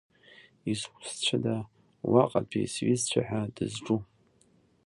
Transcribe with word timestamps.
Изусҭцәада 0.71 1.55
уаҟатәи 2.11 2.71
сҩызцәа 2.73 3.21
ҳәа 3.27 3.41
дызҿу. 3.55 3.99